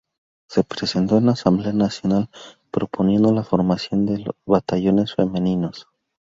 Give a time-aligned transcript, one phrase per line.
[0.49, 2.27] Se presentó en la Asamblea Nacional
[2.71, 5.87] proponiendo la formación de batallones femeninos.